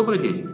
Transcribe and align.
Добрый 0.00 0.18
день. 0.18 0.48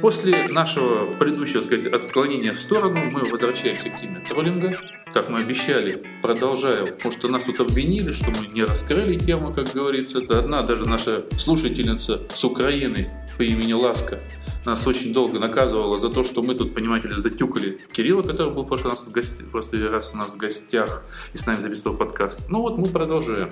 После 0.00 0.48
нашего 0.48 1.12
предыдущего, 1.12 1.60
сказать, 1.60 1.84
отклонения 1.84 2.54
в 2.54 2.58
сторону 2.58 3.04
мы 3.10 3.26
возвращаемся 3.26 3.90
к 3.90 4.00
теме 4.00 4.24
троллинга. 4.26 4.74
Так 5.12 5.28
мы 5.28 5.40
обещали, 5.40 6.02
продолжаем, 6.22 6.86
потому 6.86 7.12
что 7.12 7.28
нас 7.28 7.44
тут 7.44 7.60
обвинили, 7.60 8.12
что 8.12 8.30
мы 8.30 8.46
не 8.46 8.64
раскрыли 8.64 9.18
тему, 9.18 9.52
как 9.52 9.70
говорится. 9.74 10.22
Да 10.22 10.38
одна 10.38 10.62
даже 10.62 10.88
наша 10.88 11.22
слушательница 11.36 12.22
с 12.34 12.42
Украины 12.42 13.10
по 13.36 13.42
имени 13.42 13.74
Ласка 13.74 14.18
нас 14.64 14.86
очень 14.86 15.12
долго 15.12 15.38
наказывала 15.38 15.98
за 15.98 16.08
то, 16.08 16.24
что 16.24 16.42
мы 16.42 16.54
тут, 16.54 16.72
понимаете 16.72 17.08
ли, 17.08 17.16
затюкали 17.16 17.78
Кирилла, 17.92 18.22
который 18.22 18.54
был 18.54 18.62
в 18.62 18.66
прошлый 18.66 18.92
раз, 18.92 19.04
в 19.04 19.12
гости, 19.12 19.42
в 19.42 19.50
прошлый 19.50 19.90
раз 19.90 20.12
у 20.14 20.16
нас 20.16 20.32
в 20.32 20.38
гостях 20.38 21.04
и 21.34 21.36
с 21.36 21.44
нами 21.44 21.60
записывал 21.60 21.98
подкаст. 21.98 22.40
Ну 22.48 22.62
вот 22.62 22.78
мы 22.78 22.86
продолжаем. 22.86 23.50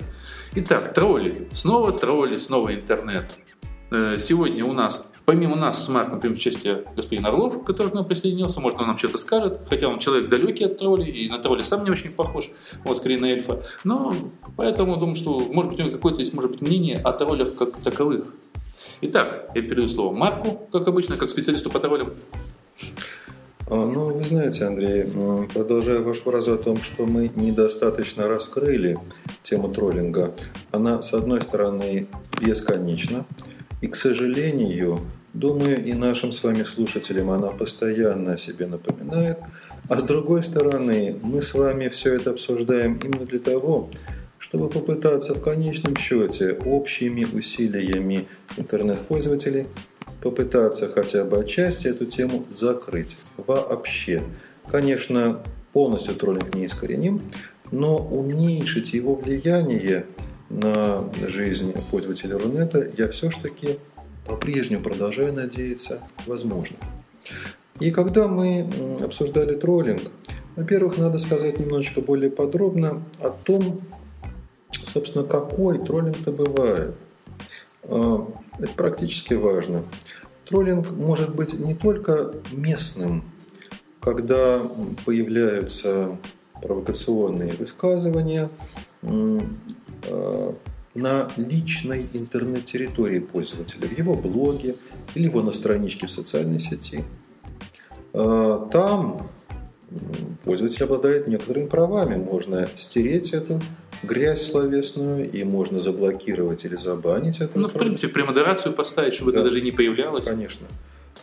Итак, 0.55 0.95
тролли. 0.95 1.47
Снова 1.53 1.91
тролли, 1.91 2.37
снова 2.37 2.73
интернет. 2.73 3.29
Э, 3.91 4.17
сегодня 4.17 4.65
у 4.65 4.73
нас, 4.73 5.11
помимо 5.25 5.55
нас 5.55 5.83
с 5.83 5.89
Марком, 5.89 6.19
примет 6.19 6.37
участие 6.37 6.85
господин 6.95 7.25
Орлов, 7.25 7.63
который 7.63 7.91
к 7.91 7.93
нам 7.93 8.05
присоединился. 8.05 8.61
Может, 8.61 8.79
он 8.79 8.87
нам 8.87 8.97
что-то 8.97 9.17
скажет. 9.17 9.61
Хотя 9.67 9.87
он 9.87 9.99
человек 9.99 10.29
далекий 10.29 10.65
от 10.65 10.77
троллей, 10.77 11.09
и 11.11 11.29
на 11.29 11.39
тролли 11.39 11.63
сам 11.63 11.83
не 11.83 11.91
очень 11.91 12.11
похож, 12.11 12.51
вот 12.83 12.97
скорее 12.97 13.19
на 13.19 13.25
эльфа. 13.25 13.63
Но 13.83 14.13
поэтому 14.55 14.97
думаю, 14.97 15.15
что, 15.15 15.39
может 15.39 15.71
быть, 15.71 15.79
у 15.79 15.83
него 15.83 15.93
какое-то 15.93 16.19
есть, 16.19 16.33
может 16.33 16.51
быть, 16.51 16.61
мнение 16.61 16.97
о 16.97 17.11
троллях 17.11 17.55
как 17.55 17.77
таковых. 17.77 18.33
Итак, 19.01 19.49
я 19.55 19.61
передаю 19.61 19.87
слово 19.87 20.15
Марку, 20.15 20.67
как 20.71 20.87
обычно, 20.87 21.17
как 21.17 21.29
специалисту 21.29 21.69
по 21.69 21.79
троллям. 21.79 22.13
А, 23.67 23.73
ну, 23.73 24.13
вы 24.13 24.23
знаете, 24.23 24.65
Андрей, 24.65 25.05
продолжая 25.53 25.99
вашу 26.01 26.21
фразу 26.21 26.53
о 26.53 26.57
том, 26.57 26.77
что 26.77 27.05
мы 27.07 27.31
недостаточно 27.35 28.27
раскрыли 28.27 28.99
тему 29.41 29.73
троллинга, 29.73 30.35
она, 30.71 31.01
с 31.01 31.13
одной 31.13 31.41
стороны, 31.41 32.07
бесконечна, 32.39 33.25
и, 33.85 33.87
к 33.87 33.95
сожалению, 33.95 34.99
думаю, 35.33 35.85
и 35.85 35.93
нашим 35.93 36.31
с 36.31 36.43
вами 36.43 36.63
слушателям 36.63 37.29
она 37.29 37.49
постоянно 37.49 38.33
о 38.33 38.37
себе 38.39 38.65
напоминает, 38.65 39.37
а 39.87 39.99
с 39.99 40.03
другой 40.03 40.43
стороны, 40.43 41.15
мы 41.21 41.43
с 41.43 41.53
вами 41.53 41.89
все 41.89 42.15
это 42.15 42.31
обсуждаем 42.31 42.95
именно 42.95 43.27
для 43.27 43.37
того, 43.37 43.91
чтобы 44.39 44.69
попытаться 44.69 45.35
в 45.35 45.41
конечном 45.43 45.95
счете 45.97 46.53
общими 46.65 47.25
усилиями 47.25 48.27
интернет-пользователей 48.57 49.67
попытаться 50.19 50.89
хотя 50.89 51.23
бы 51.23 51.37
отчасти 51.37 51.85
эту 51.87 52.07
тему 52.07 52.47
закрыть 52.49 53.17
вообще. 53.37 54.23
Конечно, 54.67 55.43
полностью 55.73 56.15
троллинг 56.15 56.55
не 56.55 56.65
искореним, 56.65 57.21
но 57.71 57.97
уменьшить 57.97 58.93
его 58.93 59.13
влияние 59.13 60.07
на 60.49 61.09
жизнь 61.27 61.73
пользователя 61.91 62.37
Рунета 62.37 62.89
я 62.97 63.09
все-таки 63.09 63.79
по-прежнему 64.25 64.83
продолжаю 64.83 65.33
надеяться 65.33 66.01
возможно. 66.25 66.77
И 67.79 67.91
когда 67.91 68.27
мы 68.27 68.69
обсуждали 69.01 69.55
троллинг, 69.55 70.03
во-первых, 70.55 70.97
надо 70.97 71.19
сказать 71.19 71.59
немножечко 71.59 72.01
более 72.01 72.31
подробно 72.31 73.03
о 73.19 73.29
том, 73.29 73.81
собственно, 74.71 75.25
какой 75.25 75.79
троллинг-то 75.79 76.31
бывает. 76.31 76.95
А, 77.83 78.27
это 78.59 78.73
практически 78.73 79.33
важно. 79.33 79.83
Троллинг 80.45 80.91
может 80.91 81.35
быть 81.35 81.53
не 81.59 81.75
только 81.75 82.35
местным, 82.53 83.23
когда 83.99 84.61
появляются 85.05 86.17
провокационные 86.61 87.51
высказывания 87.53 88.49
на 90.95 91.29
личной 91.35 92.07
интернет-территории 92.13 93.19
пользователя, 93.19 93.87
в 93.87 93.97
его 93.97 94.15
блоге 94.15 94.75
или 95.13 95.25
его 95.25 95.41
на 95.41 95.51
страничке 95.51 96.07
в 96.07 96.11
социальной 96.11 96.59
сети. 96.59 97.03
А, 98.13 98.69
там 98.71 99.29
пользователь 100.45 100.83
обладает 100.83 101.27
некоторыми 101.27 101.67
правами. 101.67 102.15
Можно 102.15 102.67
стереть 102.77 103.33
эту 103.33 103.61
грязь 104.03 104.49
словесную, 104.49 105.29
и 105.29 105.43
можно 105.43 105.79
заблокировать 105.79 106.65
или 106.65 106.75
забанить 106.75 107.41
это. 107.41 107.59
Ну, 107.59 107.67
в 107.67 107.73
принципе, 107.73 108.07
премодерацию 108.07 108.73
поставить, 108.73 109.13
чтобы 109.13 109.31
да. 109.31 109.39
это 109.39 109.49
даже 109.49 109.61
не 109.61 109.71
появлялось. 109.71 110.25
Конечно. 110.25 110.67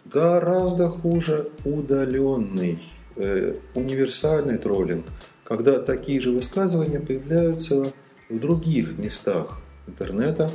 Гораздо 0.05 0.89
хуже 0.91 1.49
удаленный, 1.65 2.79
э, 3.17 3.57
универсальный 3.75 4.59
троллинг, 4.59 5.07
когда 5.45 5.79
такие 5.79 6.21
же 6.21 6.31
высказывания 6.31 7.01
появляются 7.01 7.93
в 8.33 8.41
других 8.41 8.99
местах 8.99 9.61
интернета, 9.87 10.51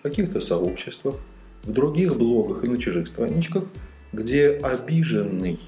в 0.00 0.02
каких-то 0.02 0.40
сообществах, 0.40 1.14
в 1.62 1.72
других 1.72 2.16
блогах 2.16 2.64
и 2.64 2.68
на 2.68 2.78
чужих 2.78 3.06
страничках, 3.06 3.64
где 4.12 4.50
обиженный 4.50 5.58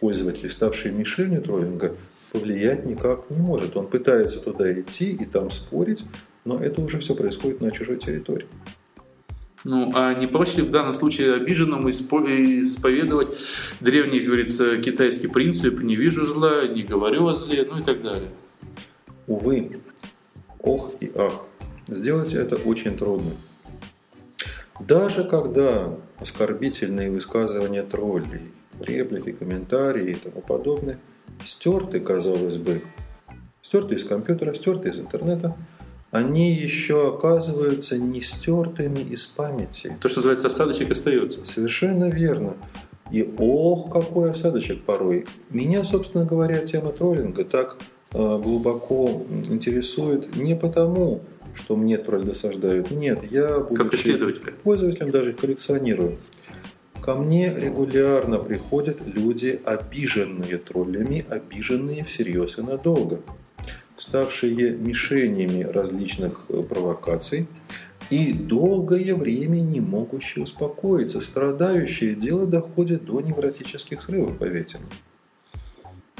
пользователь, 0.00 0.50
ставший 0.50 0.92
мишенью 0.92 1.42
троллинга, 1.42 1.94
повлиять 2.32 2.86
никак 2.86 3.30
не 3.30 3.36
может. 3.36 3.76
Он 3.76 3.86
пытается 3.86 4.40
туда 4.40 4.72
идти 4.72 5.12
и 5.12 5.24
там 5.26 5.50
спорить, 5.50 6.04
но 6.44 6.58
это 6.58 6.80
уже 6.80 6.98
все 7.00 7.14
происходит 7.14 7.60
на 7.60 7.70
чужой 7.70 7.98
территории. 7.98 8.46
Ну, 9.64 9.90
а 9.94 10.14
не 10.14 10.26
проще 10.26 10.58
ли 10.58 10.62
в 10.62 10.70
данном 10.70 10.94
случае 10.94 11.34
обиженному 11.34 11.88
исповедовать 11.90 13.28
древний, 13.80 14.18
как 14.18 14.26
говорится, 14.26 14.76
китайский 14.78 15.28
принцип 15.28 15.82
«не 15.82 15.96
вижу 15.96 16.26
зла, 16.26 16.66
не 16.66 16.82
говорю 16.82 17.26
о 17.28 17.34
зле», 17.34 17.66
ну 17.70 17.78
и 17.78 17.82
так 17.82 18.02
далее? 18.02 18.30
Увы, 19.26 19.70
ох 20.64 20.92
и 21.00 21.12
ах, 21.14 21.46
сделать 21.88 22.34
это 22.34 22.56
очень 22.56 22.96
трудно. 22.96 23.30
Даже 24.80 25.24
когда 25.24 25.94
оскорбительные 26.18 27.10
высказывания 27.10 27.82
троллей, 27.82 28.52
реплики, 28.80 29.32
комментарии 29.32 30.12
и 30.12 30.14
тому 30.14 30.40
подобное– 30.40 30.98
стерты, 31.44 32.00
казалось 32.00 32.56
бы, 32.56 32.82
стерты 33.62 33.96
из 33.96 34.04
компьютера, 34.04 34.54
стерты 34.54 34.90
из 34.90 34.98
интернета, 34.98 35.56
они 36.10 36.52
еще 36.52 37.08
оказываются 37.08 37.98
не 37.98 38.20
стертыми 38.20 39.00
из 39.00 39.26
памяти. 39.26 39.96
То, 40.00 40.08
что 40.08 40.18
называется 40.18 40.46
осадочек, 40.46 40.90
остается. 40.92 41.44
Совершенно 41.44 42.04
верно. 42.04 42.54
И 43.10 43.34
ох, 43.38 43.92
какой 43.92 44.30
осадочек 44.30 44.84
порой. 44.84 45.26
Меня, 45.50 45.82
собственно 45.82 46.24
говоря, 46.24 46.64
тема 46.64 46.92
троллинга 46.92 47.44
так 47.44 47.78
глубоко 48.14 49.22
интересует 49.48 50.36
не 50.36 50.56
потому, 50.56 51.20
что 51.54 51.76
мне 51.76 51.98
тролль 51.98 52.24
досаждают. 52.24 52.90
Нет, 52.90 53.20
я, 53.30 53.60
будучи 53.60 54.16
пользователем, 54.62 55.10
даже 55.10 55.32
коллекционирую. 55.32 56.16
Ко 57.00 57.14
мне 57.14 57.54
регулярно 57.54 58.38
приходят 58.38 58.96
люди, 59.06 59.60
обиженные 59.64 60.56
троллями, 60.56 61.24
обиженные 61.28 62.02
всерьез 62.02 62.58
и 62.58 62.62
надолго, 62.62 63.20
ставшие 63.98 64.70
мишенями 64.70 65.64
различных 65.64 66.46
э, 66.48 66.62
провокаций 66.62 67.46
и 68.10 68.32
долгое 68.32 69.14
время 69.14 69.60
не 69.60 69.80
могущие 69.80 70.44
успокоиться, 70.44 71.20
страдающие, 71.20 72.14
дело 72.14 72.46
доходит 72.46 73.04
до 73.04 73.20
невротических 73.20 74.02
срывов, 74.02 74.38
поверьте 74.38 74.78
мне. 74.78 74.88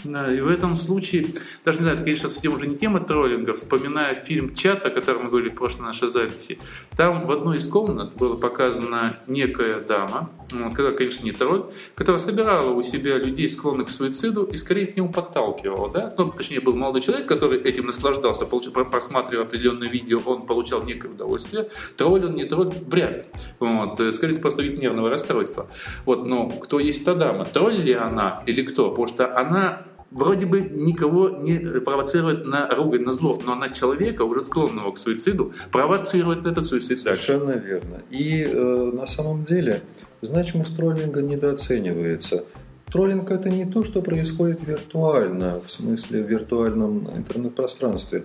И 0.04 0.40
в 0.40 0.48
этом 0.48 0.76
случае, 0.76 1.26
даже 1.64 1.78
не 1.78 1.82
знаю, 1.82 1.96
это, 1.96 2.04
конечно, 2.04 2.28
совсем 2.28 2.54
уже 2.54 2.66
не 2.66 2.76
тема 2.76 3.00
троллинга, 3.00 3.52
вспоминая 3.54 4.14
фильм 4.14 4.54
«Чат», 4.54 4.84
о 4.86 4.90
котором 4.90 5.24
мы 5.24 5.30
говорили 5.30 5.50
в 5.50 5.54
прошлой 5.54 5.82
нашей 5.82 6.08
записи, 6.08 6.58
там 6.96 7.22
в 7.24 7.32
одной 7.32 7.58
из 7.58 7.68
комнат 7.68 8.14
была 8.14 8.36
показана 8.36 9.18
некая 9.26 9.80
дама, 9.80 10.30
вот, 10.52 10.70
которая, 10.70 10.96
конечно, 10.96 11.24
не 11.24 11.32
тролль, 11.32 11.66
которая 11.94 12.18
собирала 12.18 12.70
у 12.70 12.82
себя 12.82 13.18
людей, 13.18 13.48
склонных 13.48 13.88
к 13.88 13.90
суициду, 13.90 14.44
и 14.44 14.56
скорее 14.56 14.86
к 14.86 14.96
нему 14.96 15.10
подталкивала. 15.10 15.90
Да? 15.90 16.12
Ну, 16.16 16.30
точнее, 16.30 16.60
был 16.60 16.74
молодой 16.74 17.02
человек, 17.02 17.26
который 17.26 17.60
этим 17.60 17.86
наслаждался, 17.86 18.46
получ... 18.46 18.70
просматривая 18.70 19.44
определенное 19.44 19.88
видео, 19.88 20.20
он 20.24 20.46
получал 20.46 20.82
некое 20.82 21.08
удовольствие. 21.08 21.68
Тролль 21.96 22.26
он, 22.26 22.34
не 22.34 22.44
тролль, 22.44 22.72
вряд. 22.86 23.26
Вот. 23.60 24.00
Э, 24.00 24.12
скорее, 24.12 24.34
это 24.34 24.42
просто 24.42 24.62
вид 24.62 24.78
нервного 24.78 25.10
расстройства. 25.10 25.68
Вот. 26.04 26.26
Но 26.26 26.48
кто 26.48 26.78
есть 26.78 27.04
та 27.04 27.14
дама? 27.14 27.44
Тролль 27.44 27.76
ли 27.76 27.92
она 27.92 28.42
или 28.46 28.62
кто? 28.62 28.90
Потому 28.90 29.08
что 29.08 29.36
она 29.36 29.86
вроде 30.14 30.46
бы 30.46 30.60
никого 30.60 31.28
не 31.28 31.58
провоцирует 31.80 32.46
на 32.46 32.68
ругань, 32.68 33.02
на 33.02 33.12
зло, 33.12 33.38
но 33.44 33.52
она 33.52 33.68
человека, 33.68 34.22
уже 34.22 34.40
склонного 34.40 34.92
к 34.92 34.98
суициду, 34.98 35.52
провоцирует 35.70 36.44
на 36.44 36.48
этот 36.48 36.66
суицид 36.66 36.98
Совершенно 36.98 37.50
верно. 37.52 38.00
И 38.10 38.42
э, 38.42 38.90
на 38.94 39.06
самом 39.06 39.44
деле 39.44 39.82
значимость 40.22 40.76
троллинга 40.76 41.20
недооценивается. 41.20 42.44
Троллинг– 42.86 43.30
это 43.32 43.50
не 43.50 43.66
то, 43.66 43.82
что 43.82 44.00
происходит 44.00 44.60
виртуально, 44.64 45.60
в 45.66 45.70
смысле 45.70 46.22
в 46.22 46.30
виртуальном 46.30 47.10
интернет-пространстве. 47.16 48.24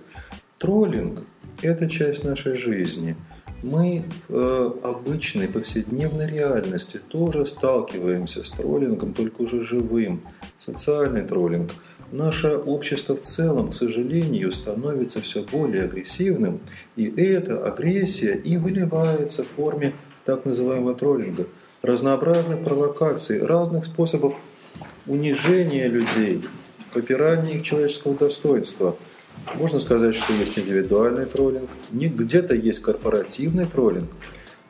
Троллинг– 0.58 1.24
это 1.62 1.90
часть 1.90 2.24
нашей 2.24 2.54
жизни– 2.54 3.16
мы 3.62 4.04
в 4.28 4.34
э, 4.34 4.70
обычной 4.84 5.48
повседневной 5.48 6.30
реальности 6.30 6.98
тоже 7.08 7.44
сталкиваемся 7.46 8.42
с 8.42 8.50
троллингом, 8.50 9.12
только 9.12 9.42
уже 9.42 9.62
живым. 9.62 10.22
Социальный 10.60 11.22
троллинг. 11.22 11.70
Наше 12.12 12.48
общество 12.54 13.16
в 13.16 13.22
целом, 13.22 13.70
к 13.70 13.74
сожалению, 13.74 14.52
становится 14.52 15.22
все 15.22 15.42
более 15.42 15.84
агрессивным, 15.84 16.60
и 16.96 17.06
эта 17.06 17.64
агрессия 17.64 18.34
и 18.34 18.58
выливается 18.58 19.42
в 19.42 19.48
форме 19.56 19.94
так 20.26 20.44
называемого 20.44 20.94
троллинга, 20.94 21.46
разнообразных 21.80 22.62
провокаций, 22.62 23.42
разных 23.42 23.86
способов 23.86 24.34
унижения 25.06 25.88
людей, 25.88 26.42
попирания 26.92 27.54
их 27.54 27.62
человеческого 27.62 28.14
достоинства. 28.14 28.96
Можно 29.54 29.78
сказать, 29.78 30.14
что 30.14 30.34
есть 30.34 30.58
индивидуальный 30.58 31.24
троллинг, 31.24 31.70
где-то 31.90 32.54
есть 32.54 32.80
корпоративный 32.80 33.64
троллинг. 33.64 34.10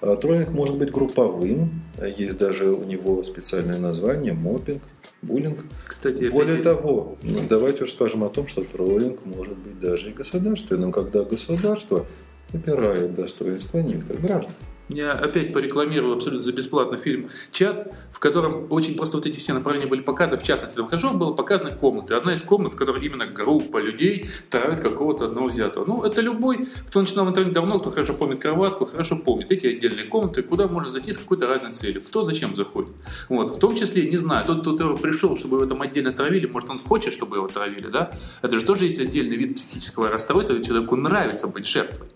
А 0.00 0.14
троллинг 0.14 0.50
может 0.50 0.78
быть 0.78 0.92
групповым, 0.92 1.82
есть 2.16 2.38
даже 2.38 2.70
у 2.70 2.84
него 2.84 3.24
специальное 3.24 3.78
название– 3.78 4.32
мопинг, 4.34 4.82
буллинг. 5.22 5.64
Кстати, 5.86 6.28
Более 6.28 6.56
это... 6.56 6.74
того, 6.76 7.18
ну, 7.22 7.40
давайте 7.48 7.84
уж 7.84 7.92
скажем 7.92 8.24
о 8.24 8.28
том, 8.28 8.46
что 8.46 8.64
троллинг 8.64 9.24
может 9.24 9.56
быть 9.58 9.78
даже 9.80 10.10
и 10.10 10.12
государственным, 10.12 10.92
когда 10.92 11.22
государство 11.22 12.06
попирает 12.52 13.14
достоинство 13.14 13.78
некоторых 13.78 14.22
граждан. 14.22 14.54
Я 14.90 15.12
опять 15.12 15.52
порекламировал 15.52 16.14
абсолютно 16.14 16.42
за 16.42 16.52
бесплатно 16.52 16.98
фильм 16.98 17.30
«Чат», 17.52 17.94
в 18.12 18.18
котором 18.18 18.66
очень 18.70 18.96
просто 18.96 19.18
вот 19.18 19.26
эти 19.26 19.38
все 19.38 19.52
направления 19.52 19.86
были 19.86 20.00
показаны. 20.00 20.38
В 20.38 20.42
частности, 20.42 20.76
там 20.76 20.88
хорошо 20.88 21.14
было 21.14 21.32
показаны 21.32 21.70
комнаты. 21.70 22.14
Одна 22.14 22.32
из 22.32 22.42
комнат, 22.42 22.72
в 22.72 22.76
которой 22.76 23.04
именно 23.06 23.26
группа 23.26 23.78
людей 23.78 24.28
травит 24.50 24.80
какого-то 24.80 25.26
одного 25.26 25.46
взятого. 25.46 25.84
Ну, 25.84 26.02
это 26.02 26.20
любой, 26.20 26.66
кто 26.88 27.00
начинал 27.00 27.26
в 27.26 27.28
интернете 27.28 27.54
давно, 27.54 27.78
кто 27.78 27.90
хорошо 27.90 28.14
помнит 28.14 28.40
кроватку, 28.40 28.84
хорошо 28.84 29.16
помнит 29.16 29.52
эти 29.52 29.68
отдельные 29.68 30.06
комнаты, 30.06 30.42
куда 30.42 30.66
можно 30.66 30.88
зайти 30.88 31.12
с 31.12 31.18
какой-то 31.18 31.46
разной 31.46 31.72
целью. 31.72 32.02
Кто 32.02 32.24
зачем 32.24 32.56
заходит. 32.56 32.90
Вот. 33.28 33.56
В 33.56 33.58
том 33.60 33.76
числе, 33.76 34.10
не 34.10 34.16
знаю, 34.16 34.44
тот, 34.44 34.62
кто 34.62 34.96
пришел, 34.96 35.36
чтобы 35.36 35.58
его 35.58 35.66
там 35.66 35.82
отдельно 35.82 36.12
травили, 36.12 36.46
может, 36.46 36.68
он 36.68 36.80
хочет, 36.80 37.12
чтобы 37.12 37.36
его 37.36 37.46
травили, 37.46 37.86
да? 37.86 38.10
Это 38.42 38.58
же 38.58 38.64
тоже 38.64 38.86
есть 38.86 38.98
отдельный 38.98 39.36
вид 39.36 39.54
психического 39.54 40.10
расстройства, 40.10 40.60
человеку 40.64 40.96
нравится 40.96 41.46
быть 41.46 41.66
жертвой. 41.66 42.08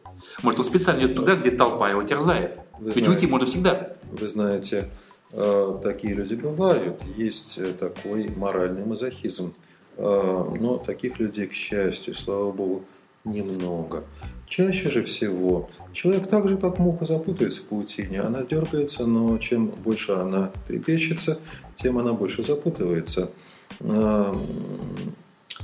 Может, 0.43 0.61
он 0.61 0.67
специально 0.67 1.03
идет 1.03 1.17
туда, 1.17 1.37
где 1.37 1.53
толпа 1.53 1.91
его 1.91 2.03
терзает. 2.03 2.64
Вы 2.79 2.87
Ведь 2.87 2.95
знаете, 2.95 3.11
уйти 3.11 3.27
можно 3.27 3.47
всегда. 3.47 3.97
Вы 4.11 4.29
знаете, 4.29 4.91
э, 5.33 5.77
такие 5.83 6.15
люди 6.15 6.35
бывают. 6.35 7.01
Есть 7.17 7.59
э, 7.59 7.73
такой 7.79 8.29
моральный 8.37 8.85
мазохизм. 8.85 9.55
Э, 9.97 10.55
но 10.59 10.79
таких 10.79 11.19
людей, 11.19 11.47
к 11.47 11.53
счастью, 11.53 12.15
слава 12.15 12.51
богу, 12.51 12.85
немного. 13.25 14.05
Чаще 14.47 14.91
же 14.91 15.03
всего 15.05 15.71
человек 15.93 16.29
так 16.29 16.49
же, 16.49 16.57
как 16.57 16.79
муха, 16.79 17.07
запутается 17.07 17.63
в 17.63 17.65
паутине. 17.65 18.21
Она 18.21 18.43
дергается, 18.43 19.07
но 19.07 19.39
чем 19.39 19.69
больше 19.69 20.13
она 20.13 20.53
трепещется, 20.67 21.39
тем 21.75 21.99
она 21.99 22.13
больше 22.13 22.43
запутывается. 22.43 23.31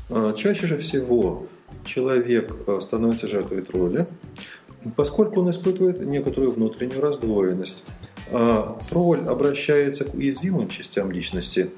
Чаще 0.08 0.66
же 0.66 0.78
всего 0.78 1.46
человек 1.84 2.56
становится 2.80 3.28
жертвой 3.28 3.62
тролля, 3.62 4.08
поскольку 4.96 5.40
он 5.40 5.50
испытывает 5.50 6.00
некоторую 6.00 6.52
внутреннюю 6.52 7.00
раздвоенность. 7.00 7.84
А, 8.32 8.78
тролль 8.88 9.26
обращается 9.26 10.04
к 10.04 10.14
уязвимым 10.14 10.68
частям 10.68 11.10
личности, 11.10 11.70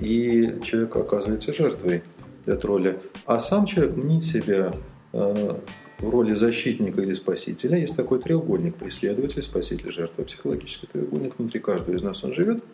и 0.00 0.58
человек 0.64 0.96
оказывается 0.96 1.52
жертвой 1.52 2.02
для 2.44 2.56
тролля. 2.56 2.98
А 3.26 3.38
сам 3.38 3.66
человек 3.66 3.96
мнит 3.96 4.24
себя 4.24 4.72
а, 5.12 5.60
в 5.98 6.08
роли 6.08 6.34
защитника 6.34 7.00
или 7.02 7.14
спасителя. 7.14 7.78
Есть 7.78 7.96
такой 7.96 8.18
треугольник 8.18 8.76
преследователь, 8.76 9.42
спаситель, 9.42 9.92
жертва, 9.92 10.24
психологический 10.24 10.86
треугольник. 10.86 11.34
Внутри 11.38 11.60
каждого 11.60 11.94
из 11.94 12.02
нас 12.02 12.24
он 12.24 12.32
живет. 12.32 12.64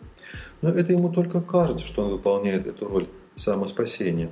Но 0.61 0.69
это 0.69 0.93
ему 0.93 1.09
только 1.11 1.41
кажется, 1.41 1.85
что 1.85 2.03
он 2.03 2.11
выполняет 2.11 2.67
эту 2.67 2.87
роль 2.87 3.07
самоспасения. 3.35 4.29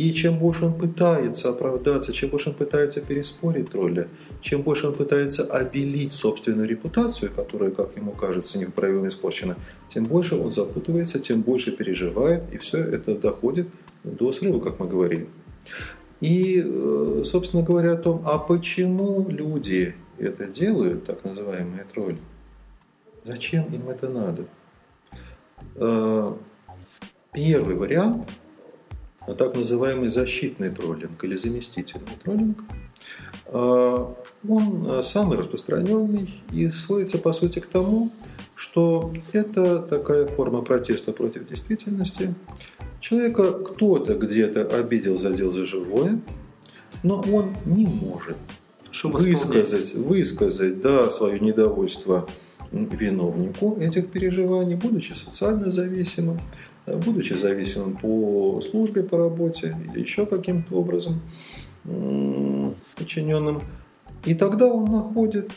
И 0.00 0.14
чем 0.14 0.38
больше 0.38 0.64
он 0.64 0.72
пытается 0.72 1.50
оправдаться, 1.50 2.10
чем 2.14 2.30
больше 2.30 2.48
он 2.48 2.54
пытается 2.54 3.02
переспорить 3.02 3.70
тролля, 3.70 4.08
чем 4.40 4.62
больше 4.62 4.86
он 4.86 4.94
пытается 4.94 5.44
обелить 5.44 6.14
собственную 6.14 6.66
репутацию, 6.66 7.30
которая, 7.30 7.70
как 7.70 7.94
ему 7.98 8.12
кажется, 8.12 8.58
неправильно 8.58 9.08
испорчена, 9.08 9.56
тем 9.90 10.06
больше 10.06 10.36
он 10.36 10.52
запутывается, 10.52 11.18
тем 11.18 11.42
больше 11.42 11.70
переживает, 11.72 12.44
и 12.50 12.56
все 12.56 12.78
это 12.78 13.14
доходит 13.14 13.68
до 14.02 14.32
срыва, 14.32 14.58
как 14.60 14.80
мы 14.80 14.88
говорили. 14.88 15.28
И, 16.22 16.64
э, 16.64 17.22
собственно 17.26 17.62
говоря, 17.62 17.92
о 17.92 17.96
том, 17.96 18.22
а 18.24 18.38
почему 18.38 19.28
люди 19.28 19.94
это 20.18 20.48
делают, 20.48 21.04
так 21.04 21.22
называемые 21.24 21.84
тролли, 21.92 22.16
зачем 23.22 23.64
им 23.64 23.90
это 23.90 24.08
надо? 24.08 24.46
Э, 25.74 26.32
первый 27.34 27.74
вариант– 27.74 28.30
а 29.26 29.34
так 29.34 29.54
называемый 29.54 30.08
защитный 30.08 30.70
троллинг 30.70 31.22
или 31.24 31.36
заместительный 31.36 32.06
троллинг. 32.22 32.58
А, 33.46 34.14
он 34.48 34.86
а, 34.86 35.02
самый 35.02 35.38
распространенный 35.38 36.30
и 36.52 36.68
сводится 36.70 37.18
по 37.18 37.32
сути 37.32 37.58
к 37.58 37.66
тому, 37.66 38.10
что 38.54 39.12
это 39.32 39.80
такая 39.80 40.26
форма 40.26 40.62
протеста 40.62 41.12
против 41.12 41.48
действительности. 41.48 42.34
Человека 43.00 43.52
кто-то 43.52 44.14
где-то 44.14 44.66
обидел, 44.66 45.18
задел 45.18 45.50
за 45.50 45.64
живое, 45.64 46.20
но 47.02 47.20
он 47.32 47.54
не 47.64 47.86
может 47.86 48.36
высказать, 49.04 49.94
высказать 49.94 50.80
да, 50.80 51.10
свое 51.10 51.40
недовольство 51.40 52.28
виновнику 52.72 53.76
этих 53.80 54.10
переживаний, 54.10 54.76
будучи 54.76 55.12
социально 55.12 55.70
зависимым, 55.70 56.38
будучи 56.96 57.34
зависимым 57.34 57.96
по 57.96 58.60
службе, 58.60 59.02
по 59.02 59.18
работе 59.18 59.76
или 59.92 60.00
еще 60.00 60.26
каким-то 60.26 60.74
образом 60.74 61.20
подчиненным. 62.96 63.62
И 64.24 64.34
тогда 64.34 64.66
он 64.66 64.90
находит 64.90 65.50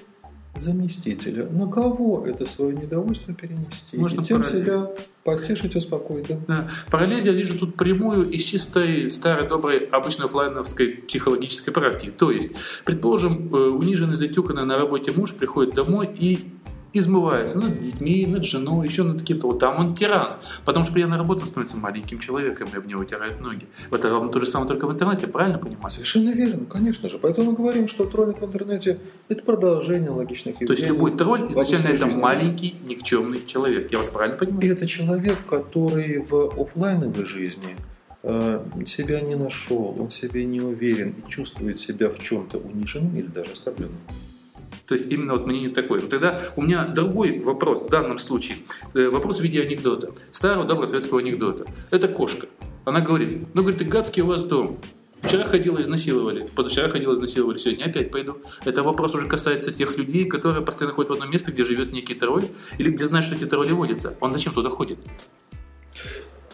заместителя. 0.55 1.47
На 1.49 1.67
кого 1.67 2.25
это 2.25 2.45
свое 2.45 2.75
недовольство 2.75 3.33
перенести? 3.33 3.97
Можно 3.97 4.21
и 4.21 4.23
тем 4.23 4.41
параллель. 4.41 4.63
себя 4.63 4.89
потешить, 5.23 5.75
успокоить. 5.75 6.27
Да? 6.27 6.39
Да. 6.47 6.69
Параллель 6.91 7.25
я 7.25 7.33
вижу 7.33 7.57
тут 7.57 7.75
прямую 7.75 8.29
из 8.29 8.43
чистой 8.43 9.09
старой 9.09 9.47
доброй 9.47 9.79
обычной 9.79 10.27
офлайновской 10.27 10.89
психологической 11.07 11.73
практики. 11.73 12.11
То 12.11 12.31
есть, 12.31 12.53
предположим, 12.85 13.53
э, 13.53 13.69
униженный, 13.69 14.15
затюканный 14.15 14.65
на 14.65 14.77
работе 14.77 15.11
муж 15.11 15.33
приходит 15.33 15.73
домой 15.73 16.09
и 16.15 16.39
измывается 16.93 17.59
над 17.59 17.81
детьми, 17.81 18.25
над 18.25 18.45
женой, 18.45 18.87
еще 18.87 19.03
над 19.03 19.23
кем-то. 19.23 19.47
Вот 19.47 19.59
там 19.59 19.79
он 19.79 19.95
тиран. 19.95 20.33
Потому 20.63 20.85
что 20.85 20.93
приятно 20.93 21.17
работа 21.17 21.45
становится 21.45 21.77
маленьким 21.77 22.19
человеком, 22.19 22.69
и 22.73 22.77
об 22.77 22.85
него 22.85 23.03
тирают 23.03 23.41
ноги. 23.41 23.65
Это 23.91 24.09
ровно 24.09 24.31
то 24.31 24.39
же 24.39 24.45
самое, 24.45 24.67
только 24.67 24.87
в 24.87 24.93
интернете, 24.93 25.27
правильно 25.27 25.57
понимаю? 25.57 25.91
Совершенно 25.91 26.31
верно, 26.31 26.65
конечно 26.65 27.09
же. 27.09 27.17
Поэтому 27.17 27.51
мы 27.51 27.57
говорим, 27.57 27.87
что 27.87 28.05
троллинг 28.05 28.41
в 28.41 28.45
интернете– 28.45 28.99
это 29.29 29.43
продолжение 29.43 30.11
логичных 30.11 30.61
явлений. 30.61 30.67
То 30.67 30.73
есть 30.73 30.87
любой 30.87 31.17
тролль 31.17 31.49
изначально 31.49 31.87
это 31.87 32.05
жизни. 32.05 32.19
маленький, 32.19 32.75
никчемный 32.85 33.41
человек. 33.45 33.91
Я 33.91 33.97
вас 33.97 34.09
правильно 34.09 34.37
понимаю? 34.37 34.63
И 34.63 34.67
это 34.67 34.85
человек, 34.87 35.37
который 35.49 36.19
в 36.19 36.61
офлайновой 36.61 37.25
жизни 37.25 37.75
э, 38.21 38.63
себя 38.85 39.21
не 39.21 39.35
нашел, 39.35 39.95
он 39.99 40.11
себе 40.11 40.45
не 40.45 40.61
уверен 40.61 41.15
и 41.17 41.29
чувствует 41.29 41.79
себя 41.79 42.09
в 42.09 42.19
чем-то 42.19 42.59
униженным 42.59 43.13
или 43.13 43.27
даже 43.27 43.53
оскорбленным. 43.53 43.99
То 44.93 44.97
есть 44.99 45.11
именно 45.11 45.33
вот 45.33 45.47
мнение 45.47 45.71
такое. 45.71 46.01
Но 46.01 46.07
тогда 46.07 46.39
у 46.55 46.61
меня 46.61 46.85
другой 46.85 47.39
вопрос 47.39 47.81
в 47.81 47.89
данном 47.89 48.19
случае. 48.19 48.57
Э, 48.93 49.09
вопрос 49.09 49.39
в 49.39 49.41
виде 49.41 49.59
анекдота. 49.59 50.11
Старого 50.29 50.65
доброго 50.65 50.85
советского 50.85 51.19
анекдота. 51.19 51.65
Это 51.89 52.07
кошка. 52.07 52.45
Она 52.85 53.01
говорит, 53.01 53.47
ну, 53.55 53.63
говорит, 53.63 53.79
ты 53.79 53.85
гадский 53.85 54.21
у 54.21 54.27
вас 54.27 54.43
дом. 54.43 54.77
Вчера 55.23 55.45
ходила, 55.45 55.81
изнасиловали, 55.81 56.45
позавчера 56.55 56.89
ходила, 56.89 57.15
изнасиловали, 57.15 57.57
сегодня 57.57 57.85
опять 57.85 58.11
пойду. 58.11 58.37
Это 58.65 58.83
вопрос 58.83 59.15
уже 59.15 59.25
касается 59.25 59.71
тех 59.71 59.97
людей, 59.97 60.25
которые 60.25 60.63
постоянно 60.63 60.93
ходят 60.93 61.09
в 61.09 61.13
одно 61.13 61.25
место, 61.25 61.51
где 61.51 61.63
живет 61.63 61.91
некий 61.91 62.13
тролль, 62.13 62.45
или 62.77 62.91
где 62.91 63.05
знают, 63.05 63.25
что 63.25 63.33
эти 63.33 63.45
тролли 63.45 63.71
водятся. 63.71 64.13
Он 64.19 64.31
зачем 64.31 64.53
туда 64.53 64.69
ходит? 64.69 64.99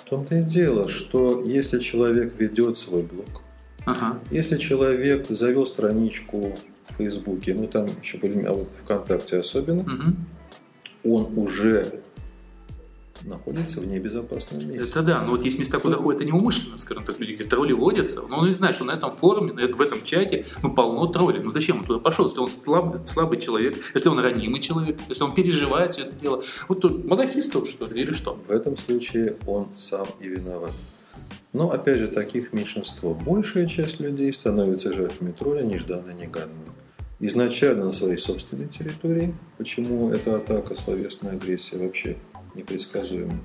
В 0.06 0.10
том-то 0.10 0.36
и 0.36 0.44
дело, 0.44 0.88
что 0.88 1.44
если 1.46 1.80
человек 1.80 2.40
ведет 2.40 2.78
свой 2.78 3.02
блог, 3.02 3.42
ага. 3.86 4.18
если 4.32 4.58
человек 4.58 5.26
завел 5.28 5.66
страничку 5.66 6.56
Фейсбуке, 6.98 7.54
ну 7.54 7.68
там 7.68 7.88
еще 8.02 8.18
были, 8.18 8.44
а 8.46 8.54
вот 8.54 8.70
ВКонтакте 8.84 9.38
особенно, 9.38 9.82
угу. 9.82 11.16
он 11.16 11.38
уже 11.38 12.02
находится 13.24 13.80
в 13.82 13.86
небезопасном 13.86 14.62
месте. 14.62 14.90
Это 14.90 15.02
да, 15.02 15.22
но 15.22 15.32
вот 15.32 15.44
есть 15.44 15.60
места, 15.60 15.80
куда 15.80 15.98
ходят 15.98 16.22
они 16.22 16.32
умышленно, 16.32 16.78
скажем 16.78 17.04
так, 17.04 17.20
люди, 17.20 17.34
где 17.34 17.44
тролли 17.44 17.74
водятся, 17.74 18.22
но 18.22 18.40
он 18.40 18.48
не 18.48 18.54
знает, 18.54 18.76
что 18.76 18.86
на 18.86 18.92
этом 18.92 19.12
форуме, 19.12 19.54
в 19.54 19.82
этом 19.82 20.04
чате, 20.04 20.46
ну, 20.64 20.74
полно 20.74 21.08
троллей. 21.08 21.42
Ну, 21.42 21.50
зачем 21.50 21.80
он 21.80 21.86
туда 21.86 22.00
пошел, 22.00 22.26
если 22.26 22.40
он 22.40 22.50
слабый, 22.50 23.06
слабый 23.06 23.40
человек, 23.40 23.78
если 23.94 24.10
он 24.10 24.20
ранимый 24.20 24.62
человек, 24.62 25.00
если 25.08 25.24
он 25.24 25.34
переживает 25.34 25.94
все 25.94 26.04
это 26.04 26.16
дело. 26.16 26.44
Вот 26.68 26.82
тут 26.82 27.06
мазохист 27.06 27.50
что 27.50 27.88
ли, 27.88 28.02
или 28.02 28.12
что? 28.12 28.40
В 28.48 28.52
этом 28.52 28.78
случае 28.78 29.36
он 29.48 29.68
сам 29.76 30.08
и 30.20 30.28
виноват. 30.28 30.72
Но, 31.52 31.72
опять 31.72 31.98
же, 31.98 32.08
таких 32.08 32.54
меньшинство. 32.54 33.14
Большая 33.14 33.66
часть 33.66 34.00
людей 34.00 34.32
становится 34.32 34.94
жертвами 34.94 35.32
тролля 35.32 35.64
нежданно-негаданно 35.64 36.74
изначально 37.20 37.86
на 37.86 37.92
своей 37.92 38.18
собственной 38.18 38.68
территории, 38.68 39.36
почему 39.58 40.12
эта 40.12 40.38
атака, 40.38 40.76
словесная 40.76 41.34
агрессия 41.34 41.78
вообще 41.78 42.18
непредсказуема. 42.56 43.40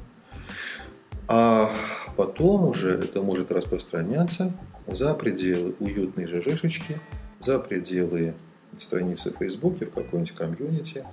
А 1.27 1.73
потом 2.17 2.69
уже 2.69 2.91
это 2.91 3.23
может 3.23 3.51
распространяться 3.51 4.55
за 4.87 5.15
пределы 5.15 5.75
уютной 5.81 6.27
ЖЖшечки, 6.27 7.01
за 7.41 7.59
пределы 7.59 8.35
страницы 8.79 9.33
в 9.33 9.39
Фейсбуке, 9.39 9.87
в 9.87 9.91
каком-нибудь 9.91 10.33
комьюнити. 10.33 11.05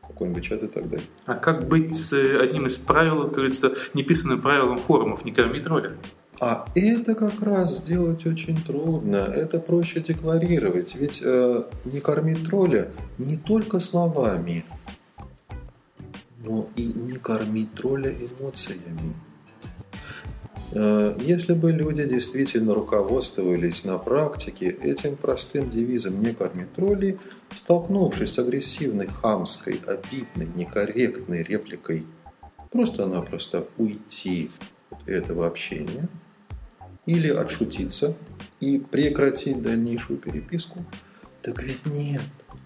какой-нибудь 0.00 0.44
чат 0.44 0.62
и 0.62 0.68
так 0.68 0.88
далее. 0.88 1.06
А 1.26 1.34
как 1.34 1.68
быть 1.68 1.94
с 1.94 2.14
одним 2.14 2.64
из 2.64 2.78
правил, 2.78 3.24
как 3.24 3.32
говорится, 3.32 3.74
неписанным 3.92 4.40
правилом 4.40 4.78
форумов 4.78 5.24
«не 5.26 5.32
корми 5.32 5.60
тролля»? 5.60 5.98
А 6.40 6.66
это 6.76 7.14
как 7.14 7.42
раз 7.42 7.78
сделать 7.78 8.24
очень 8.24 8.56
трудно. 8.56 9.16
Это 9.16 9.58
проще 9.58 10.00
декларировать. 10.00 10.94
Ведь 10.94 11.20
э, 11.24 11.64
не 11.84 12.00
кормить 12.00 12.46
тролля 12.46 12.88
не 13.18 13.36
только 13.36 13.80
словами, 13.80 14.64
но 16.44 16.68
и 16.76 16.84
не 16.84 17.18
кормить 17.18 17.72
тролля 17.72 18.12
эмоциями. 18.12 19.14
Э, 20.72 21.16
если 21.20 21.54
бы 21.54 21.72
люди 21.72 22.04
действительно 22.04 22.72
руководствовались 22.72 23.84
на 23.84 23.98
практике 23.98 24.68
этим 24.68 25.16
простым 25.16 25.70
девизом 25.70 26.20
«не 26.20 26.32
кормить 26.32 26.72
троллей», 26.72 27.18
столкнувшись 27.56 28.34
с 28.34 28.38
агрессивной, 28.38 29.08
хамской, 29.08 29.80
обидной, 29.86 30.48
некорректной 30.54 31.42
репликой, 31.42 32.06
просто-напросто 32.70 33.66
уйти 33.76 34.50
от 34.90 35.08
этого 35.08 35.48
общения 35.48 36.08
или 37.08 37.30
отшутиться 37.30 38.14
и 38.60 38.78
прекратить 38.78 39.62
дальнейшую 39.62 40.18
переписку, 40.18 40.84
так 41.42 41.62
ведь 41.62 41.86
нет– 41.86 42.20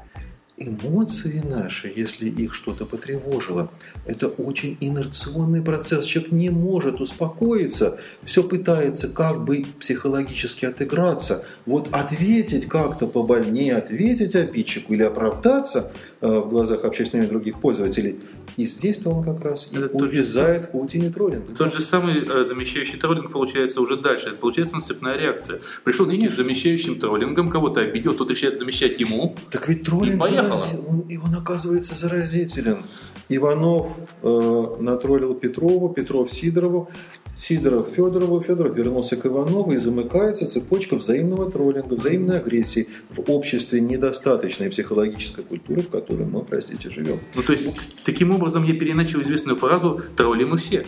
Эмоции 0.68 1.42
наши, 1.44 1.92
если 1.94 2.28
их 2.28 2.54
что-то 2.54 2.84
потревожило, 2.84 3.70
это 4.06 4.28
очень 4.28 4.76
инерционный 4.80 5.62
процесс. 5.62 6.04
Человек 6.04 6.32
не 6.32 6.50
может 6.50 7.00
успокоиться, 7.00 7.98
все 8.22 8.42
пытается 8.42 9.08
как 9.08 9.44
бы 9.44 9.64
психологически 9.80 10.66
отыграться. 10.66 11.44
Вот 11.66 11.88
ответить 11.92 12.66
как-то 12.66 13.06
побольнее, 13.06 13.76
ответить 13.76 14.36
обидчику 14.36 14.94
или 14.94 15.02
оправдаться 15.02 15.92
э, 16.20 16.26
в 16.26 16.48
глазах 16.48 16.84
общественных 16.84 17.26
и 17.26 17.30
других 17.30 17.60
пользователей. 17.60 18.20
И 18.56 18.66
здесь-то 18.66 19.10
он 19.10 19.24
как 19.24 19.44
раз 19.44 19.68
и 19.72 19.78
увязает 19.78 20.66
в 20.66 20.70
паутине 20.72 21.10
троллинга. 21.10 21.54
Тот 21.54 21.72
же 21.72 21.80
самый 21.80 22.24
э, 22.24 22.44
замещающий 22.44 22.98
троллинг 22.98 23.32
получается 23.32 23.80
уже 23.80 23.96
дальше. 23.96 24.28
Это 24.28 24.36
получается 24.36 24.74
насыпная 24.74 25.16
реакция. 25.16 25.60
Пришел 25.84 26.06
некий 26.06 26.28
с 26.28 26.36
замещающим 26.36 27.00
троллингом, 27.00 27.48
кого-то 27.48 27.80
обидел, 27.80 28.14
тот 28.14 28.30
решает 28.30 28.58
замещать 28.58 29.00
ему. 29.00 29.36
Так 29.50 29.68
ведь 29.68 29.84
троллинг 29.84 30.22
зарази... 30.56 30.82
он, 30.88 31.00
и 31.00 31.16
он 31.16 31.34
оказывается 31.34 31.94
заразителен. 31.94 32.84
Иванов 33.28 33.96
э, 34.22 34.74
натроллил 34.80 35.34
Петрову, 35.34 35.88
Петров 35.88 36.30
Сидорову, 36.30 36.88
Сидоров 37.36 37.88
Федорову, 37.88 38.40
Федоров 38.40 38.76
вернулся 38.76 39.16
к 39.16 39.24
Иванову 39.26 39.72
и 39.72 39.76
замыкается 39.76 40.46
цепочка 40.46 40.96
взаимного 40.96 41.50
троллинга, 41.50 41.94
взаимной 41.94 42.38
агрессии 42.38 42.88
в 43.10 43.30
обществе 43.30 43.80
недостаточной 43.80 44.70
психологической 44.70 45.44
культуры, 45.44 45.82
в 45.82 45.88
которой 45.88 46.26
мы, 46.26 46.42
простите, 46.42 46.90
живем. 46.90 47.20
Ну, 47.34 47.42
то 47.42 47.52
есть, 47.52 47.70
таким 48.04 48.32
образом 48.32 48.64
я 48.64 48.74
переначал 48.74 49.20
известную 49.22 49.56
фразу 49.56 50.00
«тролли 50.16 50.44
мы 50.44 50.58
все». 50.58 50.84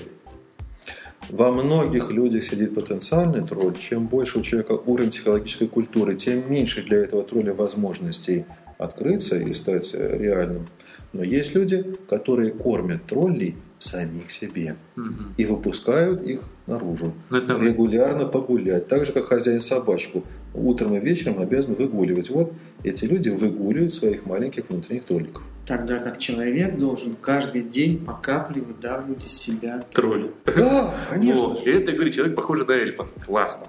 Во 1.30 1.50
многих 1.50 2.10
людях 2.10 2.44
сидит 2.44 2.74
потенциальный 2.74 3.42
тролль. 3.42 3.74
Чем 3.78 4.06
больше 4.06 4.38
у 4.38 4.42
человека 4.42 4.72
уровень 4.72 5.10
психологической 5.10 5.68
культуры, 5.68 6.16
тем 6.16 6.50
меньше 6.50 6.82
для 6.82 6.98
этого 6.98 7.22
тролля 7.22 7.54
возможностей 7.54 8.44
открыться 8.78 9.36
и 9.36 9.54
стать 9.54 9.94
реальным. 9.94 10.66
Но 11.12 11.22
есть 11.22 11.54
люди, 11.54 11.84
которые 12.08 12.50
кормят 12.50 13.04
троллей 13.04 13.56
самих 13.78 14.30
себе 14.30 14.76
угу. 14.96 15.24
и 15.36 15.44
выпускают 15.44 16.22
их 16.22 16.40
наружу. 16.66 17.12
Ну, 17.30 17.36
это... 17.36 17.54
Регулярно 17.58 18.26
погулять. 18.26 18.88
Так 18.88 19.04
же, 19.04 19.12
как 19.12 19.26
хозяин 19.26 19.60
собачку. 19.60 20.24
Утром 20.54 20.94
и 20.96 21.00
вечером 21.00 21.40
обязан 21.40 21.74
выгуливать. 21.74 22.30
Вот 22.30 22.52
эти 22.82 23.04
люди 23.04 23.28
выгуливают 23.28 23.94
своих 23.94 24.24
маленьких 24.24 24.68
внутренних 24.68 25.04
тролликов. 25.04 25.42
Тогда 25.66 25.98
как 25.98 26.18
человек 26.18 26.78
должен 26.78 27.16
каждый 27.20 27.62
день 27.62 28.04
по 28.04 28.12
капле 28.12 28.62
выдавливать 28.62 29.24
из 29.24 29.32
себя 29.32 29.84
тролль. 29.92 30.30
Да, 30.44 30.94
конечно. 31.10 31.56
И 31.64 31.70
это, 31.70 31.92
говорит, 31.92 32.14
человек 32.14 32.36
похож 32.36 32.66
на 32.66 32.72
эльфа. 32.72 33.06
Классно. 33.24 33.66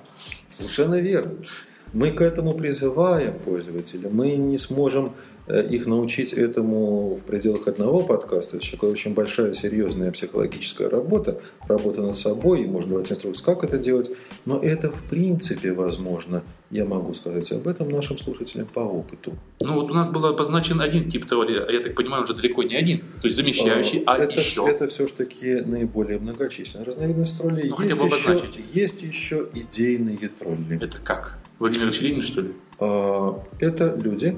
Совершенно 0.47 0.95
верно. 0.95 1.35
Мы 1.93 2.11
к 2.11 2.21
этому 2.21 2.53
призываем 2.53 3.33
пользователя. 3.39 4.09
Мы 4.09 4.31
не 4.35 4.57
сможем 4.57 5.13
э, 5.47 5.65
их 5.67 5.85
научить 5.85 6.33
этому 6.33 7.15
в 7.15 7.23
пределах 7.23 7.67
одного 7.67 8.01
подкаста. 8.01 8.57
Это 8.57 8.71
такая 8.71 8.91
очень 8.91 9.13
большая, 9.13 9.53
серьезная 9.53 10.11
психологическая 10.11 10.89
работа, 10.89 11.39
работа 11.67 12.01
над 12.01 12.17
собой, 12.17 12.63
и 12.63 12.65
можно 12.65 12.91
давать 12.91 13.11
инструкции, 13.11 13.43
как 13.43 13.63
это 13.63 13.77
делать. 13.77 14.11
Но 14.45 14.59
это 14.59 14.91
в 14.91 15.03
принципе 15.03 15.71
возможно. 15.71 16.43
Я 16.71 16.85
могу 16.85 17.13
сказать 17.13 17.49
об 17.51 17.67
этом 17.67 17.89
нашим 17.89 18.17
слушателям 18.17 18.67
по 18.67 18.79
опыту. 18.79 19.33
Ну 19.61 19.75
вот 19.75 19.91
у 19.91 19.93
нас 19.93 20.09
был 20.09 20.25
обозначен 20.25 20.81
один 20.81 21.09
тип 21.09 21.27
теории, 21.27 21.61
а 21.65 21.71
я 21.71 21.79
так 21.79 21.95
понимаю, 21.95 22.23
уже 22.23 22.33
далеко 22.33 22.63
не 22.63 22.75
один. 22.75 22.99
То 23.21 23.27
есть 23.27 23.35
замещающий, 23.35 24.03
а, 24.05 24.15
а 24.15 24.17
это, 24.17 24.39
еще. 24.39 24.65
Это 24.67 24.87
все-таки 24.87 25.61
наиболее 25.65 26.19
многочисленная 26.19 26.85
разновидность 26.85 27.37
троллей. 27.37 27.69
Ну, 27.69 27.81
есть, 27.81 28.01
еще, 28.01 28.49
есть 28.73 29.01
еще 29.01 29.47
идейные 29.53 30.29
тролли. 30.39 30.83
Это 30.83 30.97
как? 30.97 31.37
Владимир 31.59 31.91
Ленин, 32.01 32.23
что 32.23 32.41
ли? 32.41 32.51
А, 32.79 33.41
это 33.59 33.95
люди, 33.95 34.37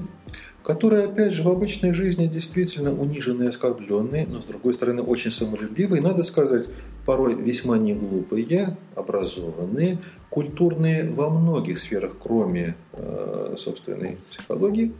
которые, 0.62 1.04
опять 1.04 1.32
же, 1.32 1.42
в 1.42 1.48
обычной 1.48 1.92
жизни 1.92 2.26
действительно 2.26 2.92
униженные 2.92 3.48
оскорбленные, 3.48 4.26
но, 4.26 4.40
с 4.40 4.44
другой 4.44 4.74
стороны, 4.74 5.02
очень 5.02 5.30
самолюбивые, 5.30 6.02
надо 6.02 6.22
сказать, 6.22 6.66
порой 7.06 7.34
весьма 7.34 7.78
не 7.78 7.94
глупые, 7.94 8.76
образованные, 8.94 9.98
культурные 10.30 11.10
во 11.10 11.30
многих 11.30 11.78
сферах, 11.78 12.16
кроме 12.22 12.76
э, 12.92 13.54
собственной 13.56 14.18
психологии. 14.30 14.92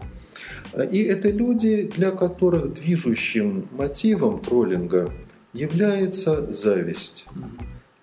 И 0.90 1.02
это 1.02 1.30
люди, 1.30 1.90
для 1.94 2.12
которых 2.12 2.74
движущим 2.74 3.68
мотивом 3.72 4.40
троллинга 4.40 5.10
является 5.52 6.50
зависть. 6.52 7.26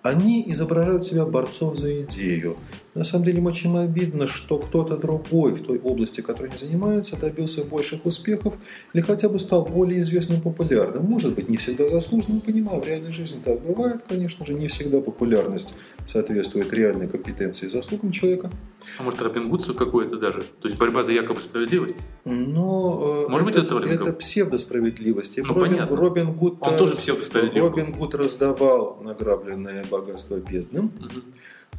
Они 0.01 0.43
изображают 0.51 1.05
себя 1.05 1.25
борцов 1.25 1.77
за 1.77 2.03
идею. 2.03 2.57
На 2.95 3.03
самом 3.03 3.25
деле 3.25 3.39
им 3.39 3.45
очень 3.45 3.77
обидно, 3.77 4.25
что 4.25 4.57
кто-то 4.57 4.95
другой 4.97 5.53
в 5.53 5.61
той 5.61 5.79
области, 5.79 6.21
которой 6.21 6.47
они 6.47 6.57
занимаются, 6.57 7.17
добился 7.17 7.65
больших 7.65 8.05
успехов 8.05 8.55
или 8.93 9.01
хотя 9.01 9.27
бы 9.27 9.37
стал 9.37 9.65
более 9.65 9.99
известным, 9.99 10.39
популярным. 10.41 11.03
Может 11.03 11.35
быть, 11.35 11.49
не 11.49 11.57
всегда 11.57 11.89
заслуженным, 11.89 12.39
понимаю, 12.39 12.81
в 12.81 12.87
реальной 12.87 13.11
жизни 13.11 13.41
так 13.43 13.61
бывает, 13.61 14.03
конечно 14.07 14.45
же, 14.45 14.53
не 14.53 14.69
всегда 14.69 15.01
популярность 15.01 15.75
соответствует 16.07 16.71
реальной 16.71 17.09
компетенции 17.09 17.65
и 17.65 17.69
заслугам 17.69 18.11
человека. 18.11 18.49
А 18.97 19.03
может, 19.03 19.21
Робин 19.21 19.49
какое-то 19.77 20.17
даже? 20.17 20.43
То 20.61 20.67
есть 20.69 20.79
борьба 20.79 21.03
за 21.03 21.11
якобы 21.11 21.41
справедливость? 21.41 21.95
Но, 22.23 23.25
э, 23.27 23.29
может 23.29 23.49
это, 23.49 23.75
быть, 23.75 23.89
это, 23.89 24.03
это 24.03 24.13
псевдосправедливость. 24.13 25.37
Ну, 25.43 25.53
Робин, 25.53 25.71
понятно. 25.71 25.97
Робин 25.97 26.33
Гуд, 26.33 26.57
Он 26.61 26.77
тоже 26.77 26.95
псевдосправедливый. 26.95 27.69
Робин 27.69 27.91
Гуд 27.91 28.15
раздавал 28.15 29.01
награбленное 29.01 29.83
богатство 29.91 30.37
бедным. 30.37 30.85
Угу. 30.85 31.21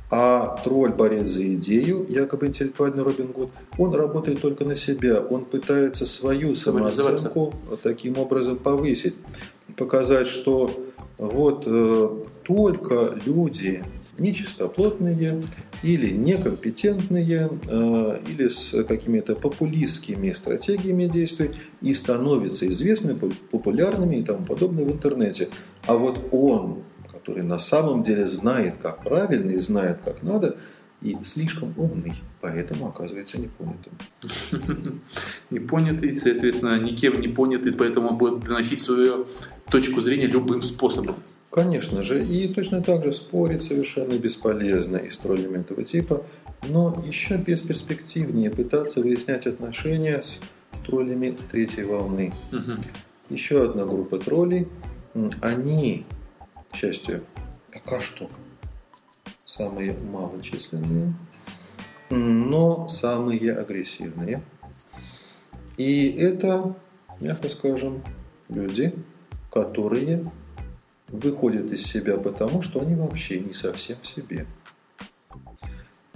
А 0.08 0.56
тролль, 0.62 0.92
борец 0.92 1.26
за 1.26 1.52
идею, 1.54 2.06
якобы 2.08 2.46
интеллектуальный 2.46 3.02
Робин 3.02 3.32
Гуд, 3.32 3.50
он 3.76 3.94
работает 3.94 4.40
только 4.40 4.64
на 4.64 4.76
себя. 4.76 5.20
Он 5.20 5.44
пытается 5.44 6.06
свою 6.06 6.54
самооценку 6.54 7.52
таким 7.82 8.18
образом 8.18 8.56
повысить. 8.56 9.14
Показать, 9.76 10.28
что 10.28 10.70
вот 11.18 11.64
э, 11.66 12.08
только 12.44 13.18
люди 13.26 13.82
нечистоплотные 14.18 15.42
или 15.82 16.10
некомпетентные 16.10 17.50
э, 17.68 18.20
или 18.28 18.48
с 18.48 18.82
какими-то 18.84 19.34
популистскими 19.34 20.32
стратегиями 20.32 21.06
действий 21.06 21.50
и 21.82 21.92
становятся 21.94 22.66
известными, 22.68 23.18
популярными 23.50 24.16
и 24.16 24.22
тому 24.22 24.44
подобное 24.44 24.84
в 24.84 24.92
интернете. 24.92 25.48
А 25.86 25.96
вот 25.96 26.18
он 26.32 26.82
который 27.26 27.42
на 27.42 27.58
самом 27.58 28.02
деле 28.02 28.26
знает, 28.28 28.74
как 28.80 29.02
правильно 29.02 29.50
и 29.50 29.60
знает, 29.60 29.98
как 30.04 30.22
надо, 30.22 30.56
и 31.02 31.16
слишком 31.24 31.74
умный, 31.76 32.14
поэтому 32.40 32.88
оказывается 32.88 33.38
непонятым. 33.38 33.92
Непонятый, 35.50 36.14
соответственно, 36.16 36.78
никем 36.80 37.20
не 37.20 37.28
понятый, 37.28 37.72
поэтому 37.72 38.16
будет 38.16 38.44
доносить 38.44 38.80
свою 38.80 39.26
точку 39.70 40.00
зрения 40.00 40.26
любым 40.26 40.62
способом. 40.62 41.16
Конечно 41.50 42.02
же, 42.02 42.24
и 42.24 42.48
точно 42.48 42.82
так 42.82 43.04
же 43.04 43.12
спорить 43.12 43.62
совершенно 43.62 44.14
бесполезно 44.18 44.96
и 44.96 45.10
с 45.10 45.18
троллями 45.18 45.58
этого 45.58 45.82
типа, 45.82 46.22
но 46.68 47.02
еще 47.06 47.36
бесперспективнее 47.36 48.50
пытаться 48.50 49.00
выяснять 49.00 49.46
отношения 49.46 50.22
с 50.22 50.38
троллями 50.86 51.36
третьей 51.50 51.84
волны. 51.84 52.32
Угу. 52.52 53.34
Еще 53.34 53.64
одна 53.64 53.84
группа 53.84 54.18
троллей, 54.18 54.68
они 55.40 56.04
к 56.70 56.76
счастью, 56.76 57.24
пока 57.72 58.00
что 58.00 58.30
самые 59.44 59.94
малочисленные, 59.94 61.14
но 62.10 62.88
самые 62.88 63.54
агрессивные. 63.54 64.42
И 65.76 66.10
это, 66.10 66.74
мягко 67.20 67.48
скажем, 67.48 68.02
люди, 68.48 68.94
которые 69.50 70.30
выходят 71.08 71.70
из 71.72 71.84
себя 71.84 72.16
потому, 72.16 72.62
что 72.62 72.80
они 72.80 72.94
вообще 72.94 73.38
не 73.38 73.54
совсем 73.54 73.96
в 74.02 74.06
себе. 74.06 74.46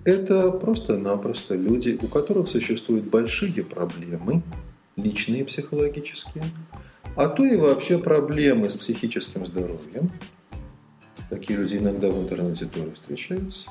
Это 0.04 0.50
просто-напросто 0.50 1.54
люди, 1.54 1.98
у 2.00 2.06
которых 2.06 2.48
существуют 2.48 3.04
большие 3.04 3.62
проблемы, 3.62 4.42
личные 4.96 5.44
психологические, 5.44 6.44
а 7.16 7.28
то 7.28 7.44
и 7.44 7.56
вообще 7.56 7.98
проблемы 7.98 8.70
с 8.70 8.76
психическим 8.76 9.44
здоровьем. 9.44 10.10
Такие 11.30 11.58
люди 11.58 11.76
иногда 11.76 12.10
в 12.10 12.22
интернете 12.22 12.66
тоже 12.66 12.90
встречаются. 12.92 13.70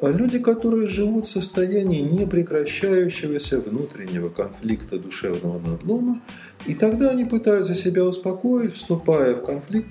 А 0.00 0.08
люди, 0.08 0.38
которые 0.38 0.86
живут 0.86 1.26
в 1.26 1.30
состоянии 1.30 2.00
непрекращающегося 2.00 3.60
внутреннего 3.60 4.30
конфликта 4.30 4.98
душевного 4.98 5.58
надлома, 5.58 6.22
и 6.66 6.74
тогда 6.74 7.10
они 7.10 7.24
пытаются 7.24 7.74
себя 7.74 8.04
успокоить, 8.04 8.74
вступая 8.74 9.34
в 9.34 9.44
конфликт 9.44 9.88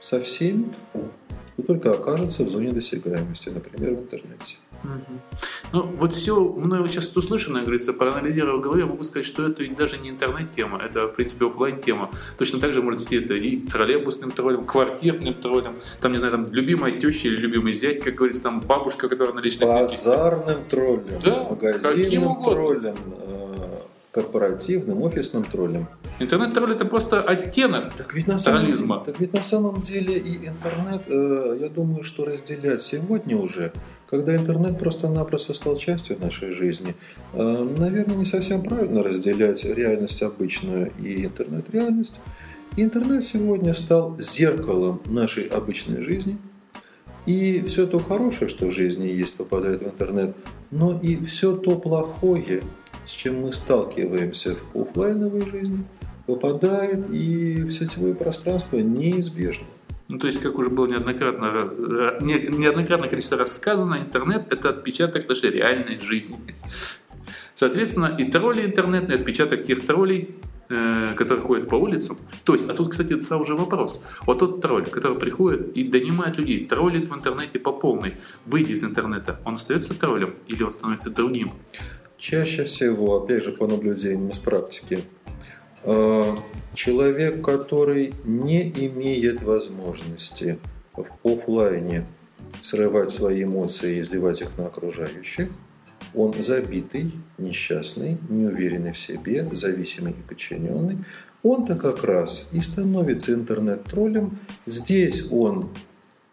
со 0.00 0.20
всеми, 0.20 0.72
кто 1.54 1.62
только 1.62 1.92
окажется 1.92 2.44
в 2.44 2.48
зоне 2.48 2.72
досягаемости, 2.72 3.48
например, 3.48 3.94
в 3.94 4.00
интернете. 4.00 4.56
Ну, 5.72 5.82
вот 5.82 6.12
все 6.12 6.40
мною 6.40 6.88
сейчас 6.88 7.14
услышанное, 7.14 7.62
говорится, 7.62 7.92
проанализировав 7.92 8.58
в 8.58 8.62
голове, 8.62 8.82
я 8.82 8.86
могу 8.86 9.04
сказать, 9.04 9.26
что 9.26 9.44
это 9.44 9.62
даже 9.74 9.98
не 9.98 10.10
интернет-тема, 10.10 10.80
это, 10.82 11.06
в 11.08 11.14
принципе, 11.14 11.46
офлайн 11.46 11.80
тема 11.80 12.10
Точно 12.38 12.58
так 12.58 12.72
же 12.72 12.80
может 12.82 13.00
быть 13.02 13.12
это 13.12 13.34
и 13.34 13.58
троллейбусным 13.58 14.30
троллем, 14.30 14.64
квартирным 14.64 15.34
троллем, 15.34 15.76
там, 16.00 16.12
не 16.12 16.18
знаю, 16.18 16.32
там, 16.32 16.46
любимая 16.50 16.98
теща 16.98 17.28
или 17.28 17.36
любимый 17.36 17.72
зять, 17.72 18.00
как 18.00 18.14
говорится, 18.14 18.42
там, 18.42 18.60
бабушка, 18.60 19.08
которая 19.08 19.34
на 19.34 19.40
личной 19.40 19.66
Базарным 19.66 20.64
троллем, 20.64 21.20
да, 21.22 21.44
магазинным 21.50 22.44
троллем, 22.44 22.96
э, 23.26 23.37
корпоративным, 24.18 25.02
офисным 25.02 25.44
троллем. 25.44 25.86
Интернет-тролль 26.18 26.72
это 26.72 26.84
просто 26.84 27.22
оттенок 27.22 27.94
так 27.94 28.12
ведь 28.14 28.26
на 28.26 28.38
самом, 28.38 28.62
троллизма. 28.62 29.02
Так 29.06 29.20
ведь 29.20 29.32
на 29.32 29.42
самом 29.44 29.80
деле 29.82 30.18
и 30.18 30.48
интернет, 30.48 31.02
э, 31.06 31.58
я 31.60 31.68
думаю, 31.68 32.02
что 32.02 32.24
разделять 32.24 32.82
сегодня 32.82 33.36
уже, 33.36 33.72
когда 34.10 34.34
интернет 34.34 34.76
просто-напросто 34.78 35.54
стал 35.54 35.76
частью 35.76 36.18
нашей 36.20 36.50
жизни, 36.50 36.96
э, 37.32 37.74
наверное, 37.78 38.16
не 38.16 38.24
совсем 38.24 38.64
правильно 38.64 39.04
разделять 39.04 39.64
реальность 39.64 40.22
обычную 40.22 40.90
и 40.98 41.24
интернет-реальность. 41.24 42.18
Интернет 42.76 43.22
сегодня 43.22 43.72
стал 43.74 44.18
зеркалом 44.20 45.00
нашей 45.06 45.44
обычной 45.44 46.02
жизни, 46.02 46.38
и 47.26 47.62
все 47.62 47.86
то 47.86 47.98
хорошее, 47.98 48.48
что 48.50 48.66
в 48.66 48.72
жизни 48.72 49.06
есть, 49.06 49.36
попадает 49.36 49.82
в 49.82 49.84
интернет, 49.84 50.34
но 50.72 50.98
и 51.00 51.22
все 51.24 51.54
то 51.54 51.76
плохое, 51.76 52.62
с 53.08 53.12
чем 53.12 53.40
мы 53.40 53.52
сталкиваемся 53.52 54.56
в 54.74 54.82
офлайновой 54.82 55.40
жизни, 55.40 55.84
попадает 56.26 57.10
и 57.10 57.62
в 57.62 57.72
сетевое 57.72 58.14
пространство 58.14 58.76
неизбежно. 58.76 59.66
Ну, 60.08 60.18
то 60.18 60.26
есть, 60.26 60.40
как 60.40 60.58
уже 60.58 60.68
было 60.68 60.86
неоднократно, 60.86 61.70
не, 62.20 62.48
неоднократно 62.48 63.08
количество 63.08 63.38
раз 63.38 63.56
сказано, 63.56 63.98
интернет– 63.98 64.46
это 64.52 64.70
отпечаток 64.70 65.28
нашей 65.28 65.50
реальной 65.50 65.98
жизни. 66.00 66.36
Соответственно, 67.54 68.14
и 68.18 68.24
тролли 68.30 68.66
интернетные, 68.66 69.18
отпечаток 69.18 69.64
тех 69.64 69.84
троллей, 69.84 70.36
э, 70.68 71.08
которые 71.16 71.42
ходят 71.42 71.68
по 71.68 71.76
улицам. 71.76 72.18
То 72.44 72.52
есть, 72.52 72.68
а 72.68 72.74
тут, 72.74 72.90
кстати, 72.90 73.20
сразу 73.20 73.44
же 73.44 73.54
вопрос. 73.54 74.02
Вот 74.26 74.38
тот 74.38 74.60
тролль, 74.60 74.86
который 74.86 75.18
приходит 75.18 75.76
и 75.76 75.88
донимает 75.88 76.36
людей, 76.38 76.66
троллит 76.66 77.08
в 77.08 77.14
интернете 77.14 77.58
по 77.58 77.72
полной, 77.72 78.16
выйдя 78.46 78.74
из 78.74 78.84
интернета, 78.84 79.40
он 79.44 79.54
остается 79.54 79.94
троллем 79.94 80.34
или 80.46 80.62
он 80.62 80.70
становится 80.70 81.10
другим? 81.10 81.52
Чаще 82.18 82.64
всего, 82.64 83.22
опять 83.22 83.44
же, 83.44 83.52
по 83.52 83.68
наблюдениям 83.68 84.30
из 84.30 84.40
практики, 84.40 84.98
э, 85.84 86.36
человек, 86.74 87.44
который 87.44 88.12
не 88.24 88.62
имеет 88.62 89.42
возможности 89.42 90.58
в 90.92 91.06
офлайне 91.24 92.06
срывать 92.60 93.10
свои 93.10 93.44
эмоции 93.44 93.96
и 93.96 94.00
изливать 94.00 94.40
их 94.40 94.58
на 94.58 94.66
окружающих, 94.66 95.48
он 96.12 96.34
забитый, 96.40 97.12
несчастный, 97.38 98.18
неуверенный 98.28 98.92
в 98.92 98.98
себе, 98.98 99.48
зависимый 99.52 100.12
и 100.12 100.28
подчиненный. 100.28 100.98
Он-то 101.44 101.76
как 101.76 102.02
раз 102.02 102.48
и 102.50 102.60
становится 102.60 103.32
интернет-троллем. 103.32 104.38
Здесь 104.66 105.24
он 105.30 105.70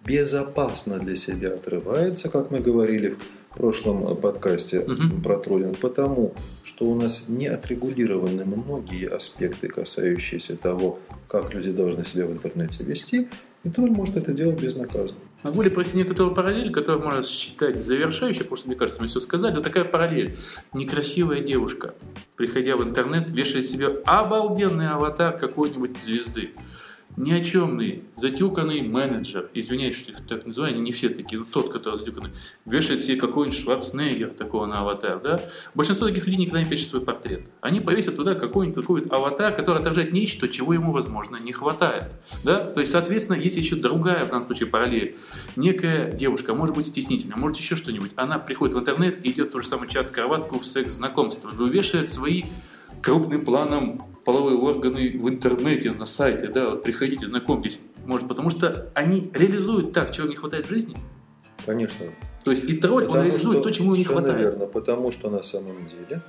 безопасно 0.04 0.98
для 0.98 1.15
себя 1.15 1.54
отрывается, 1.54 2.30
как 2.30 2.50
мы 2.50 2.60
говорили 2.60 3.17
в 3.56 3.58
прошлом 3.58 4.18
подкасте 4.18 4.80
угу. 4.80 5.22
про 5.24 5.38
троллинг, 5.38 5.78
потому 5.78 6.34
что 6.65 6.88
у 6.88 6.94
нас 6.94 7.30
не 7.30 7.48
отрегулированы 7.48 8.44
многие 8.44 9.08
аспекты, 9.08 9.70
касающиеся 9.70 10.58
того, 10.58 11.00
как 11.30 11.54
люди 11.54 11.72
должны 11.72 12.04
себя 12.04 12.26
в 12.26 12.34
интернете 12.34 12.84
вести, 12.84 13.30
и 13.63 13.70
тролль 13.70 13.91
может 13.91 14.18
это 14.18 14.34
делать 14.34 14.62
безнаказанно. 14.62 15.22
Могу 15.44 15.62
ли 15.62 15.70
провести 15.70 15.96
некоторую 15.96 16.36
параллель, 16.36 16.70
которую 16.70 17.06
можно 17.06 17.24
считать 17.24 17.82
завершающей, 17.82 18.39
потому 18.39 18.58
что, 18.58 18.68
мне 18.68 18.76
кажется, 18.76 19.02
мы 19.02 19.08
все 19.08 19.22
сказали, 19.22 19.54
но 19.54 19.62
такая 19.62 19.86
параллель. 19.86 20.36
Некрасивая 20.74 21.39
девушка, 21.39 21.94
приходя 22.36 22.76
в 22.76 22.84
интернет, 22.84 23.32
вешает 23.32 23.68
себе 23.68 24.02
обалденный 24.06 24.89
аватар 24.89 25.38
какой-нибудь 25.38 25.98
звезды 25.98 26.52
ни 27.18 27.32
о 27.32 27.41
чемный, 27.41 28.04
затюканный 28.18 28.82
менеджер, 28.82 29.50
извиняюсь, 29.54 29.98
что 29.98 30.12
их 30.12 30.28
так 30.28 30.46
называю, 30.46 30.74
они 30.74 30.82
не 30.82 30.91
все 30.91 31.10
такие, 31.10 31.39
но 31.39 31.46
тот, 31.46 31.72
который 31.72 31.98
затюканный, 31.98 32.32
вешает 32.65 33.04
себе 33.04 33.15
какой-нибудь 33.18 33.58
Шварценеггер 33.58 34.30
такого 34.30 34.65
на 34.65 34.82
аватар, 34.82 35.22
да? 35.22 35.39
Большинство 35.74 36.08
таких 36.08 36.26
людей 36.26 36.41
никогда 36.41 36.62
не 36.62 36.70
пишет 36.70 36.89
свой 36.89 37.02
портрет. 37.02 37.48
Они 37.62 37.80
повесят 37.80 38.18
туда 38.18 38.36
какой-нибудь 38.36 38.82
такой 38.82 39.02
аватар, 39.04 39.56
который 39.56 39.80
отражает 39.80 40.12
нечто, 40.12 40.50
чего 40.50 40.74
ему, 40.74 40.91
возможно, 40.91 41.38
не 41.38 41.54
хватает, 41.54 42.06
да? 42.44 42.60
То 42.60 42.82
есть, 42.82 42.91
соответственно, 42.91 43.38
есть 43.38 43.56
еще 43.56 43.76
другая, 43.78 44.26
в 44.26 44.30
данном 44.30 44.46
случае, 44.46 44.68
параллель. 44.68 45.18
Некая 45.56 46.12
девушка, 46.12 46.54
может 46.54 46.76
быть, 46.76 46.86
стеснительная, 46.86 47.38
может 47.38 47.58
еще 47.58 47.78
что-нибудь, 47.78 48.12
она 48.18 48.39
приходит 48.39 48.76
в 48.76 48.80
интернет 48.80 49.26
и 49.26 49.32
идет 49.32 49.48
в 49.48 49.52
тот 49.52 49.63
же 49.63 49.70
самый 49.70 49.88
чат-кроватку 49.88 50.60
в 50.60 50.65
секс-знакомство, 50.65 51.48
вывешивает 51.50 52.10
свои 52.10 52.44
крупным 53.06 53.46
планом 53.46 54.02
половые 54.26 54.58
органы 54.58 55.12
в 55.15 55.30
интернете, 55.30 55.91
на 55.91 56.08
сайте, 56.08 56.48
да, 56.48 56.72
вот 56.72 56.82
приходите, 56.82 57.28
знакомьтесь. 57.28 57.82
Может, 58.04 58.28
потому 58.28 58.50
что 58.50 58.91
они 58.96 59.30
реализуют 59.34 59.94
так, 59.94 60.12
чего 60.12 60.28
не 60.28 60.36
хватает 60.36 60.65
в 60.65 60.70
жизни? 60.70 60.98
Конечно. 61.68 62.08
То 62.44 62.52
есть 62.52 62.63
и 62.63 62.74
тролль, 62.74 63.06
он 63.06 63.24
реализует 63.24 63.58
что, 63.58 63.63
то, 63.63 63.72
чему 63.72 63.96
не 63.96 64.04
хватает. 64.04 64.39
Верно, 64.39 64.65
потому 64.65 65.12
что 65.12 65.30
на 65.30 65.44
самом 65.44 65.86
деле 65.86 66.22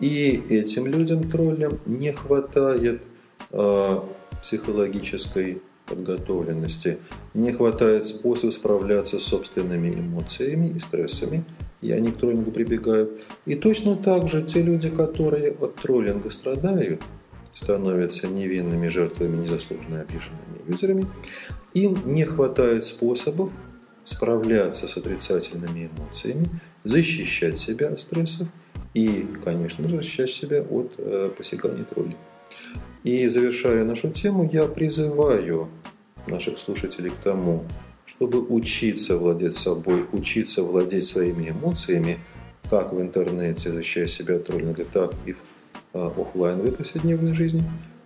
и 0.00 0.42
этим 0.48 0.86
людям, 0.86 1.30
троллям, 1.30 1.78
не 1.84 2.12
хватает 2.12 3.02
э, 3.50 4.00
психологической 4.42 5.62
подготовленности, 5.86 6.98
не 7.34 7.52
хватает 7.52 8.06
способа 8.06 8.50
справляться 8.50 9.20
с 9.20 9.24
собственными 9.24 9.94
эмоциями 9.94 10.70
и 10.76 10.80
стрессами, 10.80 11.44
и 11.86 11.92
они 11.92 12.10
к 12.10 12.16
троллингу 12.16 12.50
прибегают. 12.50 13.22
И 13.44 13.54
точно 13.54 13.94
так 13.94 14.28
же 14.28 14.42
те 14.42 14.60
люди, 14.60 14.90
которые 14.90 15.52
от 15.52 15.76
троллинга 15.76 16.30
страдают, 16.30 17.00
становятся 17.54 18.26
невинными 18.26 18.88
жертвами, 18.88 19.44
незаслуженно 19.44 20.00
обиженными 20.00 20.68
юзерами, 20.68 21.06
им 21.74 21.96
не 22.04 22.24
хватает 22.24 22.84
способов 22.84 23.50
справляться 24.02 24.88
с 24.88 24.96
отрицательными 24.96 25.88
эмоциями, 25.88 26.48
защищать 26.84 27.58
себя 27.58 27.88
от 27.88 28.00
стрессов 28.00 28.48
и, 28.94 29.26
конечно 29.44 29.88
же, 29.88 29.96
защищать 29.96 30.30
себя 30.30 30.62
от 30.62 30.94
э, 30.98 31.30
посягания 31.36 31.84
троллей. 31.84 32.16
И 33.04 33.26
завершая 33.28 33.84
нашу 33.84 34.10
тему, 34.10 34.48
я 34.52 34.64
призываю 34.64 35.68
наших 36.26 36.58
слушателей 36.58 37.10
к 37.10 37.16
тому, 37.22 37.64
чтобы 38.06 38.40
учиться 38.40 39.18
владеть 39.18 39.56
собой, 39.56 40.06
учиться 40.12 40.62
владеть 40.62 41.06
своими 41.06 41.50
эмоциями, 41.50 42.20
как 42.70 42.92
в 42.92 43.00
интернете, 43.00 43.72
защищая 43.72 44.08
себя 44.08 44.36
от 44.36 44.46
троллинга, 44.46 44.84
так 44.84 45.12
и 45.26 45.32
в 45.32 45.38
а, 45.92 46.06
офлайновой 46.16 46.72
повседневной 46.72 47.34
жизни, 47.34 47.62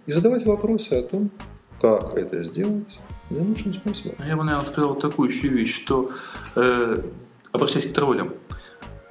и 0.07 0.13
задавать 0.13 0.45
вопросы 0.45 0.95
о 0.95 1.03
том, 1.03 1.31
как 1.81 2.15
это 2.15 2.43
сделать 2.43 2.99
наилучшим 3.31 3.73
способом. 3.73 4.17
Я 4.27 4.37
бы, 4.37 4.45
наверное, 4.45 4.67
сказал 4.67 4.97
такую 4.97 5.31
еще 5.31 5.49
вещь, 5.49 5.75
что 5.75 6.11
э, 6.57 7.03
обращаясь 7.53 7.87
к 7.87 7.93
троллям, 7.93 8.35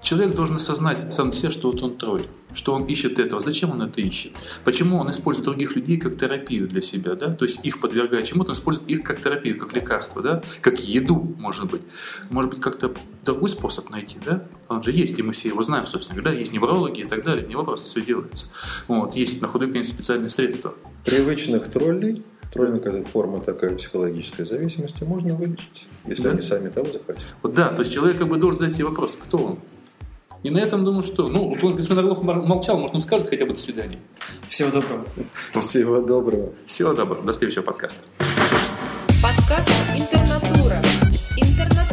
Человек 0.01 0.33
должен 0.35 0.55
осознать 0.55 1.13
сам 1.13 1.33
себе, 1.33 1.51
что 1.51 1.71
вот 1.71 1.81
он 1.83 1.97
тролль, 1.97 2.23
что 2.53 2.73
он 2.73 2.85
ищет 2.85 3.19
этого. 3.19 3.41
Зачем 3.41 3.71
он 3.71 3.81
это 3.81 3.99
ищет? 4.01 4.31
Почему 4.63 4.97
он 4.97 5.11
использует 5.11 5.45
других 5.45 5.75
людей 5.75 5.97
как 5.97 6.17
терапию 6.17 6.67
для 6.67 6.81
себя, 6.81 7.15
да? 7.15 7.31
То 7.31 7.45
есть 7.45 7.65
их 7.65 7.79
подвергая 7.79 8.23
чему-то, 8.23 8.51
он 8.51 8.55
использует 8.55 8.89
их 8.89 9.03
как 9.03 9.21
терапию, 9.21 9.59
как 9.59 9.73
лекарство, 9.73 10.21
да? 10.21 10.41
Как 10.61 10.79
еду, 10.79 11.35
может 11.37 11.69
быть. 11.69 11.81
Может 12.29 12.51
быть, 12.51 12.61
как-то 12.61 12.93
другой 13.25 13.49
способ 13.49 13.89
найти, 13.89 14.17
да? 14.25 14.45
Он 14.69 14.81
же 14.81 14.91
есть, 14.91 15.19
и 15.19 15.23
мы 15.23 15.33
все 15.33 15.49
его 15.49 15.61
знаем, 15.61 15.85
собственно 15.85 16.21
говоря. 16.21 16.39
Есть 16.39 16.53
неврологи 16.53 17.01
и 17.01 17.05
так 17.05 17.23
далее. 17.23 17.45
Не 17.45 17.55
вопрос, 17.55 17.83
все 17.83 18.01
делается. 18.01 18.47
Вот. 18.87 19.15
Есть 19.15 19.41
на 19.41 19.47
худой 19.47 19.71
конец 19.71 19.89
специальные 19.89 20.29
средства. 20.29 20.73
Привычных 21.03 21.69
троллей 21.71 22.23
Троллинг– 22.51 22.85
это 22.85 23.07
форма 23.07 23.41
такая 23.41 23.75
психологической 23.75 24.45
зависимости, 24.45 25.03
можно 25.03 25.35
вылечить, 25.35 25.85
если 26.05 26.23
да? 26.23 26.31
они 26.31 26.41
сами 26.41 26.69
того 26.69 26.91
захотят. 26.91 27.23
Вот 27.43 27.53
да, 27.53 27.69
то 27.69 27.81
есть 27.81 27.93
человек 27.93 28.17
как 28.17 28.27
бы 28.27 28.37
должен 28.37 28.59
задать 28.59 28.75
себе 28.75 28.85
вопрос, 28.85 29.17
кто 29.21 29.37
он? 29.37 29.59
И 30.41 30.49
на 30.49 30.59
этом 30.59 30.85
думаю, 30.85 31.03
что, 31.03 31.27
ну, 31.27 31.53
господин 31.61 31.99
Орлов 31.99 32.23
молчал, 32.23 32.77
может, 32.77 32.95
он 32.95 33.01
скажет 33.01 33.27
хотя 33.27 33.45
бы 33.45 33.51
до 33.51 33.59
свидания. 33.59 33.99
Всего 34.47 34.71
доброго. 34.71 35.05
Ну, 35.53 35.59
всего 35.59 36.01
доброго. 36.01 36.53
Всего 36.65 36.93
доброго. 36.93 37.25
До 37.25 37.33
следующего 37.33 37.63
подкаста. 37.63 37.99
Подкаст 39.21 39.69
«Интернатура». 39.97 40.81
Интернатура. 41.35 41.88